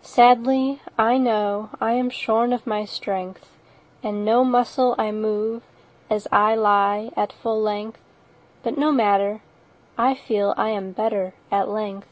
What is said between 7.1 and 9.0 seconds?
at full length: 10 But no